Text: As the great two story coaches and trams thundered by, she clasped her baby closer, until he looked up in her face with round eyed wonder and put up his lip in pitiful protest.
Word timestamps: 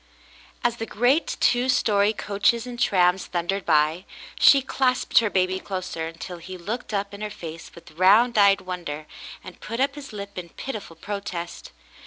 As 0.63 0.77
the 0.77 0.87
great 0.87 1.37
two 1.39 1.69
story 1.69 2.11
coaches 2.11 2.65
and 2.65 2.79
trams 2.79 3.27
thundered 3.27 3.67
by, 3.67 4.05
she 4.39 4.63
clasped 4.63 5.19
her 5.19 5.29
baby 5.29 5.59
closer, 5.59 6.07
until 6.07 6.39
he 6.39 6.57
looked 6.57 6.91
up 6.91 7.13
in 7.13 7.21
her 7.21 7.29
face 7.29 7.75
with 7.75 7.91
round 7.91 8.35
eyed 8.35 8.61
wonder 8.61 9.05
and 9.43 9.61
put 9.61 9.79
up 9.79 9.93
his 9.93 10.11
lip 10.11 10.39
in 10.39 10.49
pitiful 10.49 10.95
protest. 10.95 11.71